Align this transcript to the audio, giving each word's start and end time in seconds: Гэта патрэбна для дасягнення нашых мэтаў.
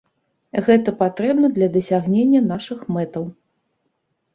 Гэта 0.69 0.93
патрэбна 1.01 1.47
для 1.59 1.69
дасягнення 1.77 2.45
нашых 2.51 2.79
мэтаў. 3.01 3.33